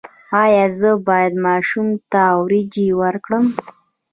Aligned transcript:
ایا 0.43 0.65
زه 0.79 0.91
باید 1.07 1.33
ماشوم 1.45 1.87
ته 2.11 2.21
وریجې 2.43 2.87
ورکړم؟ 3.01 3.45